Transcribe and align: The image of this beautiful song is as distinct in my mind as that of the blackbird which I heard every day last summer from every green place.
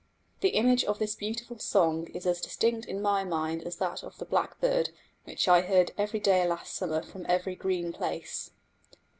The 0.39 0.55
image 0.55 0.83
of 0.85 0.97
this 0.97 1.13
beautiful 1.13 1.59
song 1.59 2.07
is 2.07 2.25
as 2.25 2.41
distinct 2.41 2.87
in 2.87 3.03
my 3.03 3.23
mind 3.23 3.61
as 3.61 3.75
that 3.75 4.01
of 4.03 4.17
the 4.17 4.25
blackbird 4.25 4.89
which 5.25 5.47
I 5.47 5.61
heard 5.61 5.91
every 5.95 6.19
day 6.19 6.43
last 6.47 6.73
summer 6.73 7.03
from 7.03 7.23
every 7.29 7.53
green 7.53 7.93
place. 7.93 8.49